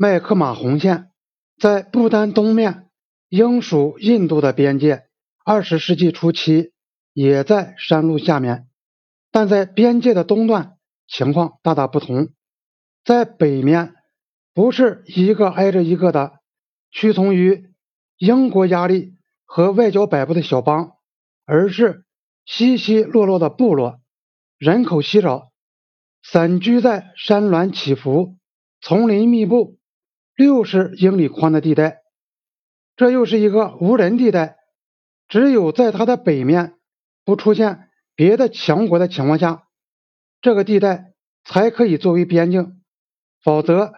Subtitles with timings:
[0.00, 1.10] 麦克马洪线
[1.58, 2.88] 在不丹东面
[3.28, 5.08] 英属印度的边界，
[5.44, 6.72] 二十世纪初期
[7.12, 8.68] 也在山路下面，
[9.32, 10.76] 但在边界的东段
[11.08, 12.28] 情况大大不同。
[13.04, 13.96] 在北面，
[14.54, 16.38] 不是一个挨着一个的
[16.92, 17.68] 屈从于
[18.18, 20.92] 英国压力和外交摆布的小邦，
[21.44, 22.04] 而是
[22.46, 23.98] 稀稀落落的部落，
[24.58, 25.50] 人口稀少，
[26.22, 28.36] 散居在山峦起伏、
[28.80, 29.76] 丛林密布。
[30.38, 32.02] 六十英里宽的地带，
[32.94, 34.56] 这又是一个无人地带。
[35.26, 36.74] 只有在它的北面
[37.24, 39.64] 不出现别的强国的情况下，
[40.40, 41.12] 这个地带
[41.44, 42.80] 才可以作为边境。
[43.42, 43.94] 否则，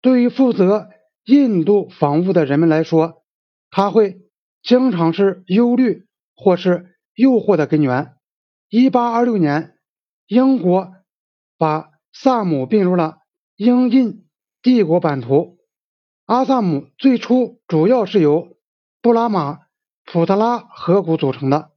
[0.00, 0.88] 对于负责
[1.24, 3.24] 印度防务的人们来说，
[3.68, 4.20] 他会
[4.62, 6.06] 经常是忧虑
[6.36, 8.14] 或是诱惑的根源。
[8.68, 9.76] 一八二六年，
[10.28, 10.92] 英国
[11.58, 13.18] 把萨姆并入了
[13.56, 14.28] 英印
[14.62, 15.58] 帝国版图。
[16.26, 18.56] 阿萨姆最初主要是由
[19.00, 19.58] 布拉马
[20.04, 21.72] 普特拉河谷组成的，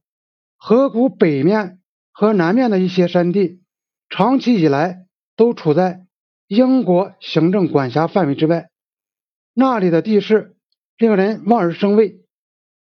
[0.56, 1.80] 河谷北面
[2.12, 3.60] 和南面的一些山地，
[4.08, 6.06] 长期以来都处在
[6.46, 8.70] 英国行政管辖范围之外。
[9.52, 10.54] 那里的地势
[10.96, 12.20] 令人望而生畏，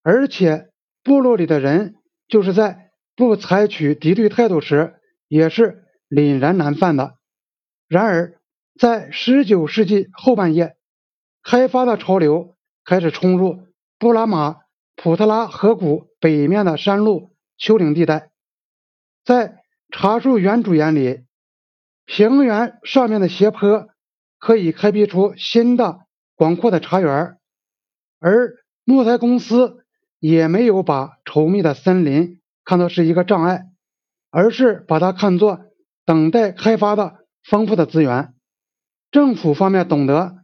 [0.04, 0.70] 而且
[1.04, 1.96] 部落里的人
[2.28, 4.96] 就是在不采取敌对态度时，
[5.30, 7.16] 也是凛然难犯的。
[7.88, 8.40] 然而，
[8.78, 10.76] 在19世纪后半叶，
[11.46, 13.60] 开发的潮流开始冲入
[14.00, 14.58] 布拉马
[14.96, 18.32] 普特拉河谷北面的山路丘陵地带，
[19.24, 21.24] 在茶树园主眼里，
[22.06, 23.88] 平原上面的斜坡
[24.40, 26.00] 可以开辟出新的
[26.36, 27.38] 广阔的茶园，
[28.20, 29.86] 而木材公司
[30.20, 33.66] 也没有把稠密的森林看作是一个障碍，
[34.32, 35.60] 而是把它看作
[36.06, 38.34] 等待开发的丰富的资源。
[39.12, 40.44] 政府方面懂得。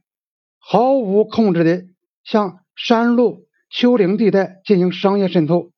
[0.63, 1.85] 毫无控制的
[2.23, 5.71] 向山路丘陵地带进行商业渗透，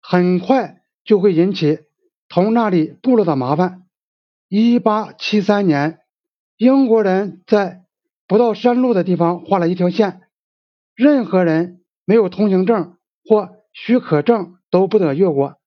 [0.00, 1.80] 很快就会引起
[2.28, 3.84] 同那里部落的麻烦。
[4.46, 6.00] 一八七三年，
[6.58, 7.84] 英国人在
[8.28, 10.20] 不到山路的地方画了一条线，
[10.94, 15.58] 任何人没有通行证或许可证都不得越过。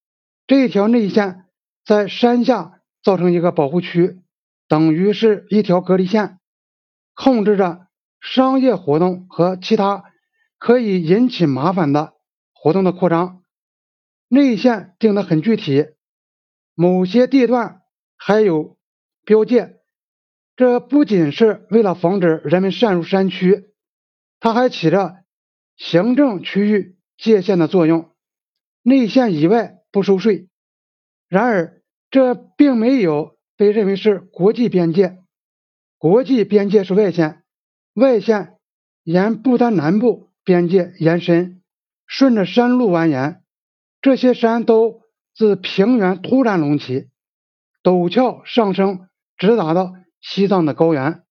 [0.45, 1.45] 这条内线
[1.83, 4.21] 在山下造成一个保护区，
[4.67, 6.39] 等于是一条隔离线，
[7.15, 7.87] 控制着。
[8.23, 10.05] 商业活动和其他
[10.57, 12.13] 可以引起麻烦的
[12.53, 13.43] 活动的扩张，
[14.29, 15.87] 内线定的很具体，
[16.73, 17.81] 某些地段
[18.17, 18.77] 还有
[19.25, 19.81] 标界。
[20.55, 23.73] 这不仅是为了防止人们擅入山区，
[24.39, 25.17] 它还起着
[25.75, 28.11] 行政区域界限的作用。
[28.83, 30.47] 内线以外不收税。
[31.27, 35.17] 然而，这并没有被认为是国际边界，
[35.97, 37.42] 国际边界是外线。
[37.93, 38.57] 外线
[39.03, 41.61] 沿不丹南部边界延伸，
[42.07, 43.41] 顺着山路蜿蜒。
[44.01, 45.01] 这些山都
[45.35, 47.09] 自平原突然隆起，
[47.83, 51.23] 陡峭上升，直达到西藏的高原。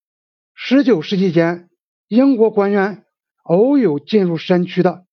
[0.55, 1.69] 十九世纪间，
[2.07, 3.05] 英国官员
[3.43, 5.05] 偶有进入山区的，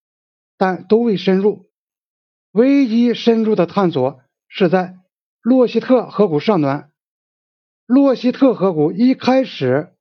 [0.56, 1.68] 但都未深入。
[2.52, 4.94] 唯一深入的探索是在
[5.42, 6.90] 洛希特河谷上端。
[7.86, 9.96] 洛希特河谷一开始。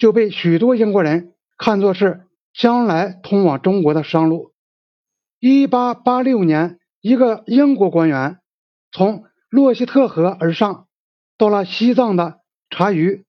[0.00, 2.22] 就被许多英国人看作是
[2.54, 4.52] 将来通往中国的商路。
[5.38, 8.38] 一八八六年，一个英国官员
[8.90, 10.86] 从洛希特河而上，
[11.36, 12.40] 到了西藏的
[12.70, 13.26] 察隅。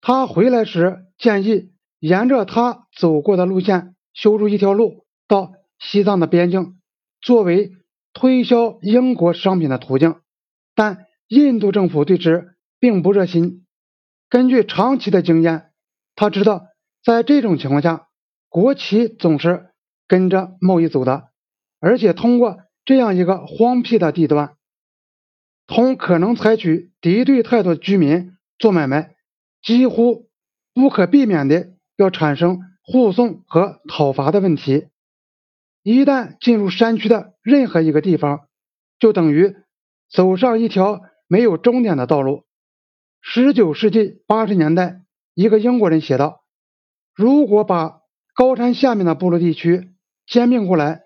[0.00, 1.70] 他回来时建议
[2.00, 6.80] 沿着他走过的路线修筑一条路到西藏的边境，
[7.20, 7.70] 作为
[8.12, 10.16] 推销英国商品的途径。
[10.74, 13.64] 但印度政府对之并不热心。
[14.28, 15.65] 根据长期的经验。
[16.16, 16.68] 他知道，
[17.04, 18.08] 在这种情况下，
[18.48, 19.68] 国旗总是
[20.08, 21.28] 跟着贸易走的，
[21.78, 22.56] 而且通过
[22.86, 24.56] 这样一个荒僻的地段，
[25.66, 29.14] 同可能采取敌对态度的居民做买卖，
[29.62, 30.30] 几乎
[30.72, 34.88] 不可避免的要产生护送和讨伐的问题。
[35.82, 38.48] 一旦进入山区的任何一个地方，
[38.98, 39.54] 就等于
[40.08, 42.44] 走上一条没有终点的道路。
[43.20, 45.02] 十九世纪八十年代。
[45.36, 46.40] 一个英国人写道
[47.14, 48.00] ：“如果把
[48.34, 49.92] 高山下面的部落地区
[50.26, 51.02] 兼并过来，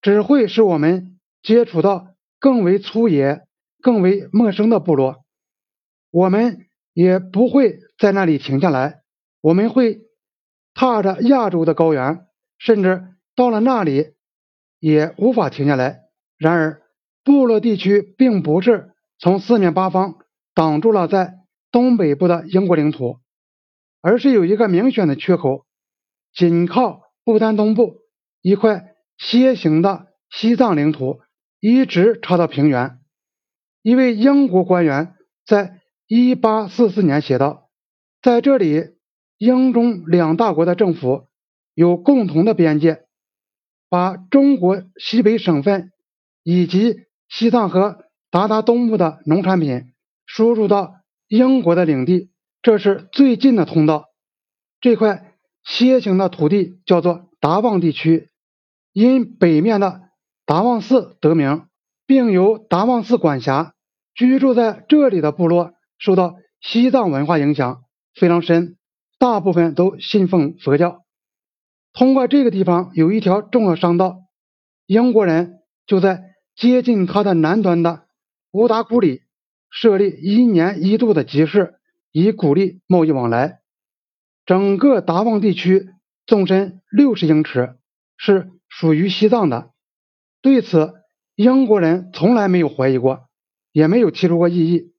[0.00, 3.44] 只会使我们接触到更为粗野、
[3.82, 5.24] 更为陌生的部落。
[6.12, 9.00] 我们也不会在那里停下来，
[9.40, 9.98] 我们会
[10.72, 12.24] 踏着亚洲的高原，
[12.58, 14.12] 甚至到了那里
[14.78, 16.02] 也无法停下来。
[16.38, 16.82] 然而，
[17.24, 20.18] 部落地区并不是从四面八方
[20.54, 21.34] 挡住了在
[21.72, 23.18] 东北部的英国领土。”
[24.06, 25.66] 而是有一个明显的缺口，
[26.32, 27.96] 紧靠不丹东部
[28.40, 31.18] 一块楔形的西藏领土，
[31.58, 33.00] 一直插到平原。
[33.82, 37.68] 一位英国官员在1844年写道
[38.22, 38.94] ：“在这里，
[39.38, 41.26] 英中两大国的政府
[41.74, 43.06] 有共同的边界，
[43.88, 45.90] 把中国西北省份
[46.44, 49.92] 以及西藏和达达东部的农产品
[50.26, 50.94] 输入到
[51.26, 52.30] 英国的领地。”
[52.66, 54.06] 这是最近的通道。
[54.80, 58.28] 这块楔形的土地叫做达旺地区，
[58.92, 60.00] 因北面的
[60.46, 61.66] 达旺寺得名，
[62.08, 63.74] 并由达旺寺管辖。
[64.16, 67.84] 居住在这里的部落受到西藏文化影响
[68.16, 68.76] 非常深，
[69.20, 71.04] 大部分都信奉佛教。
[71.92, 74.22] 通过这个地方有一条重要商道，
[74.86, 76.20] 英国人就在
[76.56, 78.06] 接近它的南端的
[78.50, 79.20] 乌达古里
[79.70, 81.74] 设立一年一度的集市。
[82.12, 83.60] 以鼓励贸易往来。
[84.44, 85.88] 整个达旺地区
[86.26, 87.76] 纵深六十英尺，
[88.16, 89.70] 是属于西藏的。
[90.40, 90.94] 对此，
[91.34, 93.28] 英国人从来没有怀疑过，
[93.72, 94.92] 也没有提出过异议。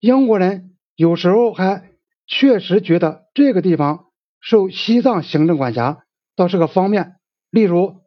[0.00, 1.92] 英国人有时候还
[2.26, 4.06] 确实觉得这个地方
[4.40, 6.04] 受西藏行政管辖
[6.34, 7.16] 倒是个方面。
[7.50, 8.00] 例如，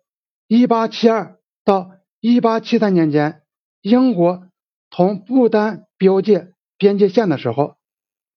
[0.47, 3.41] 一八七二到一八七三年间，
[3.81, 4.47] 英国
[4.89, 7.77] 同不丹标界边界线的时候。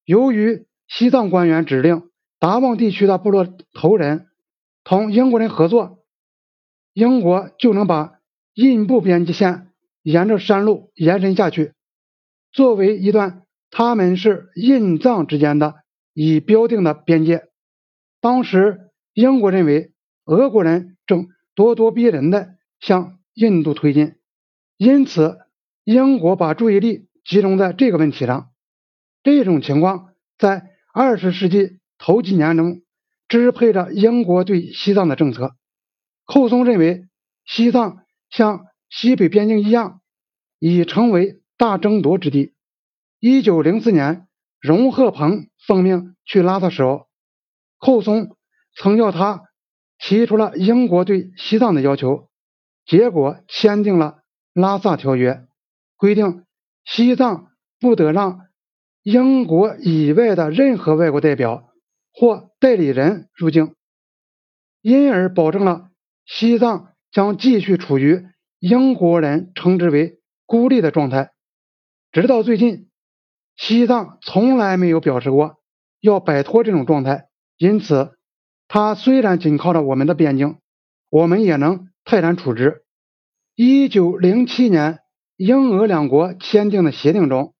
[0.06, 2.08] 由于西藏官员指令
[2.38, 4.28] 达旺地区的部落头人
[4.84, 6.04] 同英国人合作，
[6.92, 8.20] 英国就能把
[8.54, 9.72] 印部边界线
[10.02, 11.72] 沿着山路延伸下去，
[12.52, 15.74] 作为一段他们是印藏之间的
[16.14, 17.48] 已标定的边界。
[18.20, 19.92] 当时英国认为
[20.24, 21.26] 俄国人正
[21.56, 24.14] 咄咄逼人的向印度推进，
[24.76, 25.38] 因此
[25.82, 28.50] 英国把注意力集中在这个问题上。
[29.26, 32.82] 这种情况在二十世纪头几年中
[33.26, 35.56] 支配着英国对西藏的政策。
[36.26, 37.08] 寇松认为，
[37.44, 40.00] 西藏像西北边境一样，
[40.60, 42.54] 已成为大争夺之地。
[43.18, 44.28] 一九零四年，
[44.60, 47.08] 荣鹤鹏奉命去拉萨时候，
[47.80, 48.36] 寇松
[48.76, 49.42] 曾要他
[49.98, 52.28] 提出了英国对西藏的要求，
[52.84, 54.18] 结果签订了
[54.54, 55.48] 拉萨条约，
[55.96, 56.44] 规定
[56.84, 57.48] 西藏
[57.80, 58.45] 不得让。
[59.06, 61.72] 英国以外的任何外国代表
[62.12, 63.76] 或代理人入境，
[64.82, 65.90] 因而保证了
[66.24, 68.26] 西藏将继续处于
[68.58, 71.30] 英国人称之为孤立的状态。
[72.10, 72.88] 直到最近，
[73.54, 75.58] 西藏从来没有表示过
[76.00, 77.28] 要摆脱这种状态。
[77.58, 78.18] 因此，
[78.66, 80.58] 它虽然紧靠着我们的边境，
[81.10, 82.82] 我们也能泰然处之。
[83.54, 84.98] 一九零七年，
[85.36, 87.54] 英俄两国签订的协定中，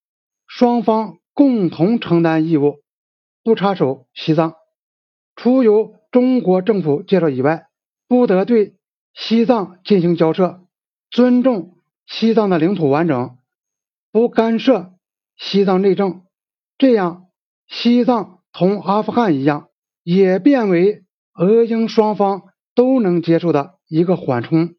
[0.49, 1.19] 双方。
[1.37, 2.81] 共同承担义务，
[3.45, 4.55] 不插手西藏，
[5.35, 7.67] 除由中国政府介绍以外，
[8.09, 8.77] 不得对
[9.13, 10.63] 西藏进行交涉，
[11.11, 13.37] 尊重西藏的领土完整，
[14.11, 14.95] 不干涉
[15.37, 16.23] 西藏内政。
[16.79, 17.27] 这样，
[17.69, 19.69] 西藏同阿富汗一样，
[20.03, 21.05] 也变为
[21.35, 22.45] 俄英双方
[22.75, 24.75] 都能接受的一个缓冲。